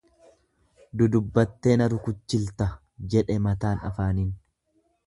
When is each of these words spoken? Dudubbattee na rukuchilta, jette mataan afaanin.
Dudubbattee 1.01 1.75
na 1.83 1.89
rukuchilta, 1.93 2.71
jette 3.15 3.39
mataan 3.49 3.89
afaanin. 3.93 4.35